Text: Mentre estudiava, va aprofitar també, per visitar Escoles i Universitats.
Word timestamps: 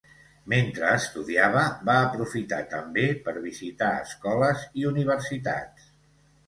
Mentre 0.51 0.87
estudiava, 1.01 1.65
va 1.91 1.97
aprofitar 2.07 2.63
també, 2.73 3.07
per 3.29 3.37
visitar 3.47 3.95
Escoles 4.09 4.69
i 4.83 4.93
Universitats. 4.97 5.91